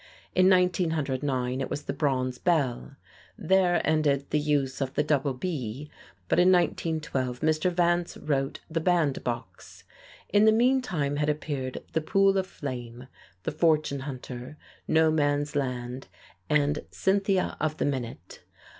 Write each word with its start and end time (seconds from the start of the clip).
In 0.33 0.49
1909 0.49 1.61
it 1.61 1.69
was 1.69 1.83
"The 1.83 1.93
Bronze 1.93 2.39
Bell." 2.39 2.95
There 3.37 3.85
ended 3.87 4.31
the 4.31 4.39
use 4.39 4.81
of 4.81 4.95
the 4.95 5.03
double 5.03 5.35
B, 5.35 5.91
but 6.27 6.39
in 6.39 6.51
1912, 6.51 7.41
Mr. 7.41 7.71
Vance 7.71 8.17
wrote 8.17 8.61
"The 8.67 8.79
Bandbox." 8.79 9.83
In 10.29 10.45
the 10.45 10.51
meantime 10.51 11.17
had 11.17 11.29
appeared 11.29 11.83
"The 11.93 12.01
Pool 12.01 12.35
of 12.39 12.47
Flame," 12.47 13.09
"The 13.43 13.51
Fortune 13.51 13.99
Hunter," 13.99 14.57
"No 14.87 15.11
Man's 15.11 15.55
Land," 15.55 16.07
and 16.49 16.79
"Cynthia 16.89 17.55
of 17.59 17.77
the 17.77 17.85
Minute." 17.85 18.41